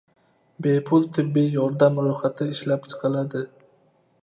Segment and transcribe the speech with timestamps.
[0.65, 3.45] Bepul tibbiy yordam ro‘yxati ishlab chiqiladi